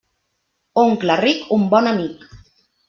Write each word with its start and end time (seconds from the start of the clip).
Oncle 0.85 1.19
ric, 1.21 1.47
un 1.59 1.71
bon 1.77 1.95
amic. 1.95 2.29